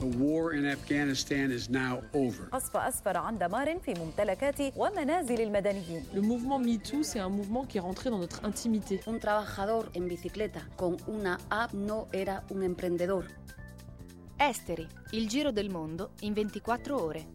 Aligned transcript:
The 0.00 0.18
war 0.18 0.52
in 0.52 0.66
Afghanistan 0.66 1.50
is 1.50 1.70
now 1.70 2.02
over. 2.14 2.48
قصف 2.52 2.76
أسفر 2.76 3.16
عن 3.16 3.38
دمار 3.38 3.78
في 3.78 3.94
ممتلكات 3.94 4.76
ومنازل 4.76 5.40
المدنيين. 5.40 6.04
Le 6.14 6.20
mouvement 6.20 6.58
MeToo, 6.58 7.02
c'est 7.02 7.20
un 7.20 7.30
mouvement 7.30 7.64
qui 7.64 7.78
est 7.78 7.80
rentré 7.80 8.10
dans 8.10 8.18
notre 8.18 8.44
intimité. 8.44 9.00
Un 9.06 9.18
trabajador 9.18 9.84
en 9.96 10.06
bicicleta 10.06 10.60
con 10.76 10.96
una 11.08 11.38
app 11.50 11.72
no 11.72 12.08
era 12.12 12.42
un 12.50 12.62
emprendedor. 12.62 13.24
Esteri, 14.38 14.86
il 15.12 15.28
giro 15.28 15.50
del 15.50 15.70
mondo 15.70 16.10
in 16.20 16.34
24 16.34 16.94
ore. 16.94 17.26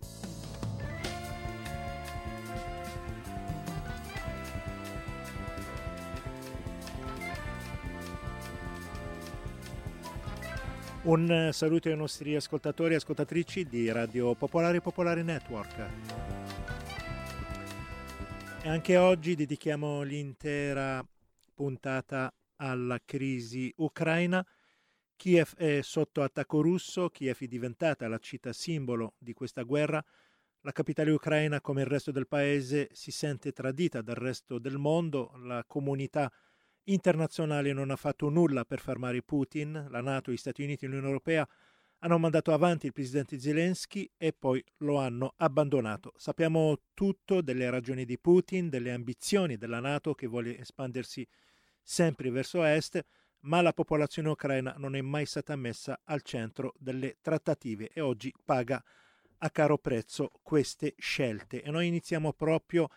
Un 11.06 11.50
saluto 11.52 11.88
ai 11.88 11.94
nostri 11.96 12.34
ascoltatori 12.34 12.94
e 12.94 12.96
ascoltatrici 12.96 13.68
di 13.68 13.92
Radio 13.92 14.34
Popolare 14.34 14.80
Popolare 14.80 15.22
Network. 15.22 15.78
E 18.60 18.68
anche 18.68 18.96
oggi 18.96 19.36
dedichiamo 19.36 20.02
l'intera 20.02 21.06
puntata 21.54 22.34
alla 22.56 23.00
crisi 23.04 23.72
ucraina. 23.76 24.44
Kiev 25.14 25.54
è 25.54 25.80
sotto 25.80 26.24
attacco 26.24 26.60
russo, 26.60 27.08
Kiev 27.10 27.36
è 27.38 27.46
diventata 27.46 28.08
la 28.08 28.18
città 28.18 28.52
simbolo 28.52 29.14
di 29.16 29.32
questa 29.32 29.62
guerra. 29.62 30.04
La 30.62 30.72
capitale 30.72 31.12
ucraina, 31.12 31.60
come 31.60 31.82
il 31.82 31.86
resto 31.86 32.10
del 32.10 32.26
paese, 32.26 32.88
si 32.90 33.12
sente 33.12 33.52
tradita 33.52 34.02
dal 34.02 34.16
resto 34.16 34.58
del 34.58 34.76
mondo. 34.76 35.30
La 35.36 35.62
comunità 35.68 36.32
internazionale 36.86 37.72
non 37.72 37.90
ha 37.90 37.96
fatto 37.96 38.28
nulla 38.28 38.64
per 38.64 38.80
fermare 38.80 39.22
Putin, 39.22 39.86
la 39.90 40.00
Nato, 40.00 40.30
gli 40.30 40.36
Stati 40.36 40.62
Uniti 40.62 40.84
e 40.84 40.88
l'Unione 40.88 41.08
Europea 41.08 41.48
hanno 42.00 42.18
mandato 42.18 42.52
avanti 42.52 42.86
il 42.86 42.92
presidente 42.92 43.40
Zelensky 43.40 44.08
e 44.16 44.32
poi 44.32 44.62
lo 44.78 44.98
hanno 44.98 45.34
abbandonato. 45.38 46.12
Sappiamo 46.16 46.78
tutto 46.94 47.40
delle 47.40 47.70
ragioni 47.70 48.04
di 48.04 48.18
Putin, 48.18 48.68
delle 48.68 48.92
ambizioni 48.92 49.56
della 49.56 49.80
Nato 49.80 50.14
che 50.14 50.26
vuole 50.26 50.58
espandersi 50.58 51.26
sempre 51.82 52.30
verso 52.30 52.62
est, 52.62 53.04
ma 53.40 53.60
la 53.62 53.72
popolazione 53.72 54.28
ucraina 54.28 54.74
non 54.76 54.94
è 54.96 55.00
mai 55.00 55.24
stata 55.24 55.56
messa 55.56 56.00
al 56.04 56.22
centro 56.22 56.74
delle 56.78 57.16
trattative 57.20 57.90
e 57.92 58.00
oggi 58.00 58.32
paga 58.44 58.82
a 59.38 59.50
caro 59.50 59.78
prezzo 59.78 60.30
queste 60.42 60.94
scelte. 60.98 61.62
E 61.62 61.70
noi 61.70 61.86
iniziamo 61.86 62.32
proprio 62.32 62.88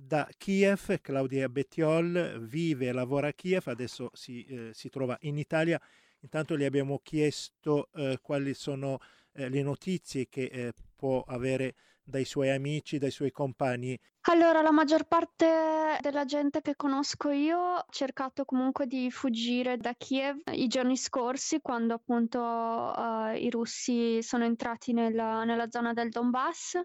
da 0.00 0.28
Kiev, 0.38 1.00
Claudia 1.00 1.48
Bettiol 1.48 2.38
vive 2.40 2.86
e 2.86 2.92
lavora 2.92 3.28
a 3.28 3.32
Kiev, 3.32 3.66
adesso 3.66 4.10
si, 4.12 4.44
eh, 4.44 4.70
si 4.72 4.88
trova 4.90 5.16
in 5.22 5.36
Italia. 5.36 5.80
Intanto 6.20 6.56
gli 6.56 6.62
abbiamo 6.64 7.00
chiesto 7.02 7.88
eh, 7.94 8.20
quali 8.22 8.54
sono 8.54 9.00
eh, 9.32 9.48
le 9.48 9.60
notizie 9.62 10.28
che 10.28 10.44
eh, 10.44 10.72
può 10.98 11.22
avere 11.24 11.76
dai 12.02 12.24
suoi 12.24 12.50
amici, 12.50 12.98
dai 12.98 13.12
suoi 13.12 13.30
compagni? 13.30 13.96
Allora, 14.22 14.60
la 14.62 14.72
maggior 14.72 15.04
parte 15.06 15.96
della 16.00 16.24
gente 16.24 16.60
che 16.60 16.74
conosco 16.74 17.30
io 17.30 17.58
ha 17.58 17.86
cercato 17.88 18.44
comunque 18.44 18.86
di 18.86 19.10
fuggire 19.10 19.76
da 19.76 19.94
Kiev 19.96 20.40
i 20.52 20.66
giorni 20.66 20.96
scorsi, 20.96 21.60
quando 21.60 21.94
appunto 21.94 22.38
uh, 22.40 23.32
i 23.34 23.48
russi 23.48 24.22
sono 24.22 24.44
entrati 24.44 24.92
nella, 24.92 25.44
nella 25.44 25.70
zona 25.70 25.92
del 25.92 26.10
Donbass 26.10 26.78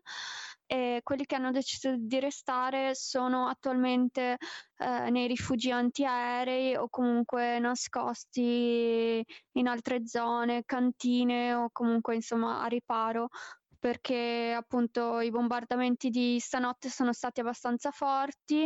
e 0.65 1.01
quelli 1.03 1.25
che 1.25 1.35
hanno 1.35 1.51
deciso 1.51 1.95
di 1.97 2.19
restare 2.19 2.95
sono 2.95 3.47
attualmente 3.47 4.37
eh, 4.77 5.09
nei 5.09 5.27
rifugi 5.27 5.69
antiaerei 5.69 6.75
o 6.75 6.87
comunque 6.89 7.59
nascosti 7.59 9.23
in 9.51 9.67
altre 9.67 10.07
zone, 10.07 10.63
cantine 10.65 11.53
o 11.53 11.69
comunque 11.71 12.15
insomma 12.15 12.61
a 12.61 12.67
riparo 12.67 13.27
perché 13.83 14.55
appunto 14.57 15.19
i 15.19 15.29
bombardamenti 15.29 16.09
di 16.09 16.39
stanotte 16.39 16.87
sono 16.87 17.11
stati 17.11 17.41
abbastanza 17.41 17.91
forti. 17.91 18.65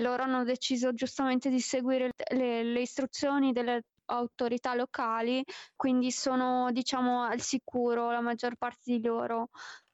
Loro 0.00 0.24
hanno 0.24 0.42
deciso 0.42 0.92
giustamente 0.92 1.50
di 1.50 1.60
seguire 1.60 2.10
le, 2.32 2.64
le 2.64 2.80
istruzioni 2.80 3.52
delle 3.52 3.84
autorità 4.06 4.74
locali, 4.74 5.44
quindi 5.76 6.10
sono 6.10 6.72
diciamo 6.72 7.22
al 7.22 7.40
sicuro 7.42 8.10
la 8.10 8.20
maggior 8.20 8.56
parte 8.56 8.80
di 8.90 9.00
loro. 9.00 9.50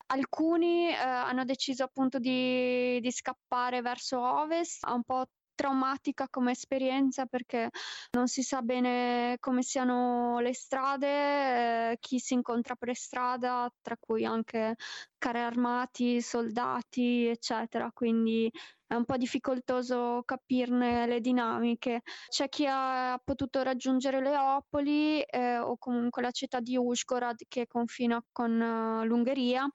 Alcuni 0.07 0.89
eh, 0.89 0.95
hanno 0.95 1.45
deciso 1.45 1.85
appunto 1.85 2.19
di, 2.19 2.99
di 2.99 3.13
scappare 3.13 3.83
verso 3.83 4.23
ovest, 4.23 4.87
un 4.87 5.03
po' 5.03 5.27
traumatica 5.55 6.29
come 6.29 6.53
esperienza 6.53 7.27
perché 7.27 7.71
non 8.13 8.29
si 8.29 8.43
sa 8.43 8.63
bene 8.63 9.37
come 9.41 9.63
siano 9.63 10.41
le 10.41 10.55
strade, 10.55 11.93
eh, 11.93 11.97
chi 12.01 12.19
si 12.19 12.35
incontra 12.35 12.75
per 12.75 12.95
strada, 12.95 13.71
tra 13.81 13.97
cui 13.99 14.25
anche 14.25 14.77
carri 15.23 15.39
armati, 15.39 16.21
soldati, 16.21 17.27
eccetera. 17.27 17.93
Quindi 17.95 18.51
è 18.89 18.95
un 18.95 19.05
po' 19.05 19.17
difficoltoso 19.17 20.23
capirne 20.25 21.07
le 21.07 21.21
dinamiche. 21.21 22.03
C'è 22.29 22.49
chi 22.49 22.67
ha 22.69 23.21
potuto 23.23 23.63
raggiungere 23.63 24.21
Leopoli 24.21 25.23
eh, 25.23 25.59
o 25.59 25.77
comunque 25.79 26.23
la 26.23 26.33
città 26.33 26.59
di 26.59 26.77
Ushgorod 26.77 27.37
che 27.47 27.69
confina 27.69 28.21
con 28.33 28.51
uh, 28.51 29.05
l'Ungheria, 29.05 29.71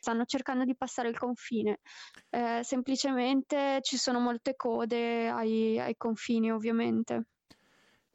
stanno 0.00 0.24
cercando 0.24 0.64
di 0.64 0.74
passare 0.74 1.10
il 1.10 1.18
confine. 1.18 1.80
Eh, 2.30 2.60
semplicemente 2.62 3.80
ci 3.82 3.98
sono 3.98 4.18
molte 4.18 4.56
code 4.56 5.28
ai, 5.28 5.78
ai 5.78 5.94
confini 5.98 6.50
ovviamente. 6.50 7.26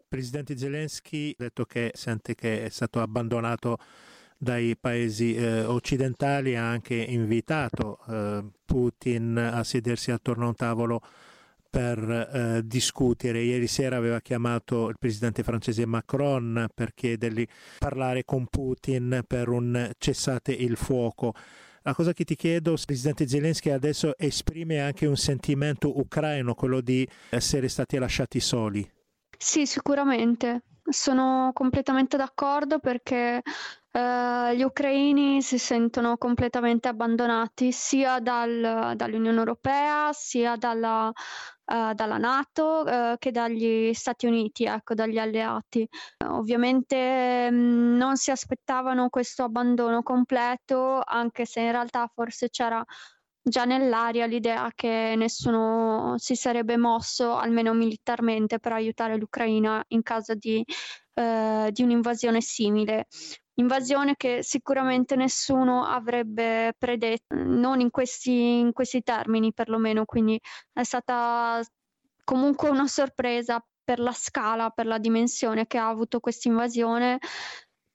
Presidente 0.07 0.57
Zelensky 0.57 1.29
ha 1.37 1.43
detto 1.43 1.63
che 1.65 1.91
sente 1.93 2.33
che 2.33 2.65
è 2.65 2.69
stato 2.69 3.01
abbandonato 3.01 3.77
dai 4.41 4.75
paesi 4.75 5.35
eh, 5.35 5.63
occidentali 5.65 6.55
ha 6.55 6.67
anche 6.67 6.95
invitato 6.95 7.99
eh, 8.09 8.43
Putin 8.65 9.37
a 9.37 9.63
sedersi 9.63 10.09
attorno 10.09 10.45
a 10.45 10.47
un 10.47 10.55
tavolo 10.55 11.01
per 11.69 11.99
eh, 11.99 12.61
discutere. 12.65 13.41
Ieri 13.41 13.67
sera 13.67 13.97
aveva 13.97 14.19
chiamato 14.19 14.89
il 14.89 14.95
presidente 14.97 15.43
francese 15.43 15.85
Macron 15.85 16.67
per 16.73 16.95
chiedergli 16.95 17.45
parlare 17.77 18.25
con 18.25 18.47
Putin 18.47 19.21
per 19.27 19.49
un 19.49 19.91
cessate 19.99 20.53
il 20.53 20.75
fuoco. 20.75 21.35
La 21.83 21.93
cosa 21.93 22.11
che 22.11 22.23
ti 22.23 22.35
chiedo, 22.35 22.75
presidente 22.83 23.27
Zelensky 23.27 23.69
adesso 23.69 24.17
esprime 24.17 24.81
anche 24.81 25.05
un 25.05 25.17
sentimento 25.17 25.99
ucraino, 25.99 26.55
quello 26.55 26.81
di 26.81 27.07
essere 27.29 27.67
stati 27.67 27.95
lasciati 27.99 28.39
soli. 28.39 28.91
Sì, 29.37 29.67
sicuramente. 29.67 30.63
Sono 30.83 31.51
completamente 31.53 32.17
d'accordo 32.17 32.79
perché 32.79 33.41
eh, 33.93 34.55
gli 34.55 34.63
ucraini 34.63 35.41
si 35.41 35.57
sentono 35.57 36.15
completamente 36.17 36.87
abbandonati 36.87 37.73
sia 37.73 38.19
dal, 38.19 38.93
dall'Unione 38.95 39.37
Europea 39.37 40.11
sia 40.13 40.55
dalla, 40.55 41.07
uh, 41.09 41.93
dalla 41.93 42.17
Nato 42.17 42.83
uh, 42.85 43.17
che 43.17 43.31
dagli 43.31 43.93
Stati 43.93 44.27
Uniti, 44.27 44.63
ecco, 44.63 44.93
dagli 44.93 45.17
alleati. 45.17 45.85
ovviamente 46.25 47.51
mh, 47.51 47.55
mm, 47.55 47.97
non 47.97 48.15
si 48.15 48.31
aspettavano 48.31 49.09
questo 49.09 49.43
abbandono 49.43 50.03
completo, 50.03 51.01
anche 51.03 51.45
se 51.45 51.59
in 51.59 51.71
realtà 51.71 52.09
forse 52.13 52.49
c'era 52.49 52.81
già 53.43 53.65
nell'aria 53.65 54.25
l'idea 54.25 54.71
che 54.73 55.15
nessuno 55.17 56.15
si 56.17 56.35
sarebbe 56.35 56.77
mosso, 56.77 57.35
almeno 57.35 57.73
militarmente, 57.73 58.59
per 58.59 58.71
aiutare 58.73 59.17
l'Ucraina 59.17 59.83
in 59.89 60.01
caso 60.03 60.35
di, 60.35 60.63
di 61.13 61.83
un'invasione 61.83 62.41
simile 62.41 63.07
invasione 63.61 64.15
che 64.17 64.43
sicuramente 64.43 65.15
nessuno 65.15 65.85
avrebbe 65.85 66.73
predetto, 66.77 67.35
non 67.35 67.79
in 67.79 67.89
questi, 67.89 68.59
in 68.59 68.73
questi 68.73 69.01
termini 69.01 69.53
perlomeno, 69.53 70.05
quindi 70.05 70.39
è 70.73 70.83
stata 70.83 71.61
comunque 72.23 72.69
una 72.69 72.87
sorpresa 72.87 73.63
per 73.83 73.99
la 73.99 74.13
scala, 74.13 74.69
per 74.69 74.85
la 74.85 74.97
dimensione 74.97 75.67
che 75.67 75.77
ha 75.77 75.87
avuto 75.87 76.19
questa 76.19 76.47
invasione. 76.47 77.19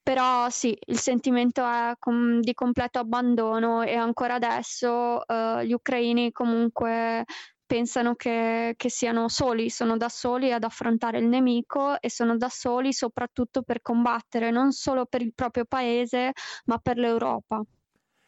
Però 0.03 0.49
sì, 0.51 0.77
il 0.87 0.99
sentimento 0.99 1.65
è 1.65 1.95
com- 1.99 2.41
di 2.41 2.55
completo 2.55 3.01
abbandono 3.01 3.83
e 3.83 3.95
ancora 3.97 4.35
adesso 4.35 5.27
eh, 5.27 5.67
gli 5.67 5.73
ucraini 5.73 6.31
comunque 6.31 7.25
pensano 7.67 8.15
che, 8.15 8.75
che, 8.77 8.91
siano 8.91 9.29
soli, 9.29 9.71
sono 9.71 9.97
da 9.97 10.09
soli 10.09 10.53
ad 10.53 10.65
affrontare 10.65 11.19
il 11.19 11.27
nemico 11.27 12.01
e 12.01 12.11
sono 12.11 12.37
da 12.37 12.49
soli 12.49 12.93
soprattutto 12.93 13.63
per 13.63 13.83
combattere 13.83 14.51
non 14.51 14.73
solo 14.73 15.07
per 15.07 15.23
il 15.23 15.35
proprio 15.35 15.65
paese 15.65 16.33
ma 16.67 16.79
per 16.79 16.97
l'Europa. 16.97 17.63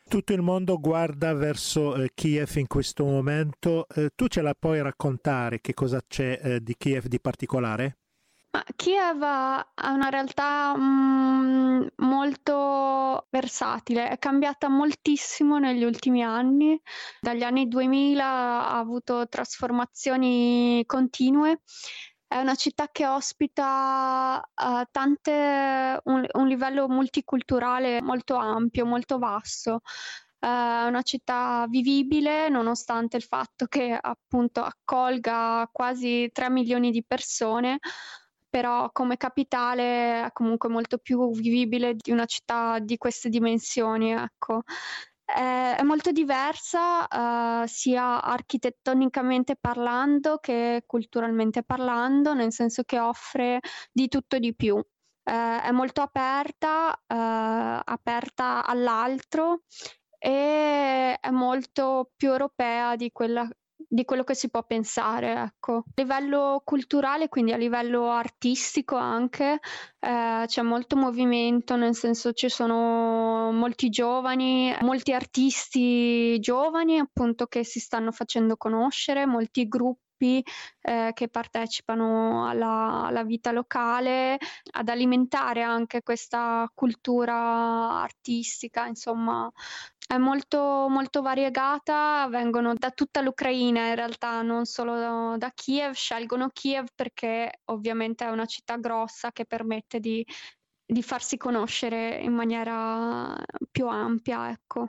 Tutto 0.09 0.33
il 0.33 0.41
mondo 0.41 0.79
guarda 0.79 1.35
verso 1.35 1.95
eh, 1.95 2.11
Kiev 2.15 2.57
in 2.57 2.67
questo 2.67 3.05
momento. 3.05 3.87
Eh, 3.89 4.11
tu 4.15 4.27
ce 4.27 4.41
la 4.41 4.55
puoi 4.59 4.81
raccontare 4.81 5.61
che 5.61 5.75
cosa 5.75 6.01
c'è 6.07 6.41
eh, 6.43 6.61
di 6.63 6.75
Kiev 6.77 7.07
di 7.07 7.21
particolare? 7.21 7.99
Kiev 8.77 9.23
ha 9.23 9.67
una 9.93 10.09
realtà 10.09 10.75
mm, 10.77 11.87
molto 11.97 13.27
versatile, 13.31 14.09
è 14.09 14.19
cambiata 14.19 14.69
moltissimo 14.69 15.59
negli 15.59 15.85
ultimi 15.85 16.23
anni, 16.23 16.81
dagli 17.21 17.43
anni 17.43 17.69
2000 17.69 18.25
ha 18.25 18.79
avuto 18.79 19.29
trasformazioni 19.29 20.83
continue. 20.87 21.61
È 22.27 22.39
una 22.39 22.55
città 22.55 22.89
che 22.91 23.07
ospita 23.07 24.43
uh, 24.55 24.85
tante, 24.91 26.01
un, 26.05 26.27
un 26.31 26.47
livello 26.47 26.87
multiculturale 26.89 28.03
molto 28.03 28.37
ampio, 28.37 28.85
molto 28.87 29.19
vasto. 29.19 29.81
È 30.39 30.47
una 30.47 31.03
città 31.03 31.67
vivibile 31.69 32.49
nonostante 32.49 33.17
il 33.17 33.25
fatto 33.25 33.67
che 33.67 33.99
appunto 34.01 34.63
accolga 34.63 35.69
quasi 35.73 36.31
3 36.33 36.51
milioni 36.51 36.91
di 36.91 37.03
persone, 37.05 37.79
però 38.59 38.91
come 38.91 39.17
capitale 39.17 40.25
è 40.25 40.33
comunque 40.33 40.69
molto 40.69 40.99
più 40.99 41.31
vivibile 41.31 41.95
di 41.95 42.11
una 42.11 42.25
città 42.25 42.81
di 42.81 42.97
queste 42.97 43.29
dimensioni, 43.29 44.11
ecco. 44.11 44.63
È, 45.25 45.81
molto 45.85 46.11
diversa 46.11 47.07
uh, 47.63 47.67
sia 47.69 48.21
architettonicamente 48.21 49.55
parlando 49.55 50.39
che 50.39 50.83
culturalmente 50.87 51.63
parlando, 51.63 52.35
nel 52.35 52.53
senso 52.53 52.83
che 52.83 52.99
offre 52.99 53.61
di 53.93 54.09
tutto 54.09 54.41
di 54.41 54.53
più. 54.57 54.75
Uh, 54.75 55.61
è 55.63 55.71
molto 55.71 56.01
aperta, 56.01 56.89
uh, 56.91 57.81
aperta 57.85 58.65
all'altro 58.67 59.63
e 60.19 61.15
è 61.21 61.31
molto 61.31 62.11
più 62.17 62.31
europea 62.31 62.97
di 62.97 63.13
quella 63.13 63.49
di 63.89 64.05
quello 64.05 64.23
che 64.23 64.35
si 64.35 64.51
può 64.51 64.63
pensare, 64.65 65.33
ecco. 65.43 65.77
A 65.77 65.83
livello 65.95 66.61
culturale, 66.65 67.29
quindi 67.29 67.53
a 67.53 67.57
livello 67.57 68.11
artistico 68.11 68.97
anche, 68.97 69.59
eh, 69.99 70.45
c'è 70.47 70.63
molto 70.63 70.95
movimento, 70.97 71.77
nel 71.77 71.95
senso 71.95 72.33
ci 72.33 72.49
sono 72.51 73.51
molti 73.53 73.89
giovani, 73.89 74.77
molti 74.83 75.13
artisti 75.13 76.39
giovani 76.41 76.99
appunto 76.99 77.47
che 77.47 77.65
si 77.65 77.81
stanno 77.81 78.13
facendo 78.13 78.57
conoscere, 78.57 79.25
molti 79.27 79.67
gruppi 79.67 80.08
eh, 80.19 81.11
che 81.15 81.29
partecipano 81.29 82.49
alla, 82.49 83.05
alla, 83.07 83.25
vita 83.25 83.53
locale, 83.53 84.39
ad 84.73 84.89
alimentare 84.89 85.63
anche 85.63 86.03
questa 86.03 86.71
cultura 86.75 88.01
artistica, 88.03 88.87
insomma, 88.87 89.51
è 90.07 90.17
molto, 90.17 90.87
molto 90.89 91.21
variegata, 91.23 92.27
vengono 92.31 92.75
da 92.75 92.91
tutta 92.91 93.21
l'Ucraina 93.21 93.89
in 93.89 93.95
realtà, 93.95 94.41
non 94.43 94.65
solo 94.65 95.37
da 95.37 95.51
Kiev, 95.55 95.93
scelgono 95.93 96.49
Kiev 96.51 96.87
perché 96.95 97.61
ovviamente 97.67 98.25
è 98.25 98.31
una 98.31 98.47
città 98.47 98.77
grossa 98.79 99.33
che 99.33 99.45
permette 99.45 100.01
di, 100.01 100.25
di 100.87 101.03
farsi 101.03 101.37
conoscere 101.37 102.17
in 102.23 102.33
maniera 102.33 103.37
più 103.71 103.87
ampia, 103.89 104.51
ecco. 104.51 104.89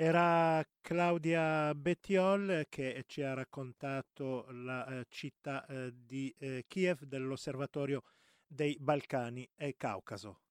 Era 0.00 0.64
Claudia 0.80 1.74
Bettiol 1.74 2.66
che 2.68 3.02
ci 3.08 3.20
ha 3.22 3.34
raccontato 3.34 4.46
la 4.50 4.86
eh, 4.86 5.06
città 5.08 5.66
eh, 5.66 5.92
di 5.92 6.32
eh, 6.38 6.66
Kiev 6.68 7.02
dell'Osservatorio 7.02 8.04
dei 8.46 8.76
Balcani 8.78 9.50
e 9.56 9.74
Caucaso. 9.76 10.42